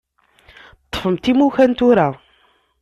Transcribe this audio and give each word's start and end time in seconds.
Ṭṭfemt 0.85 1.25
imukan 1.31 1.71
tura. 1.79 2.07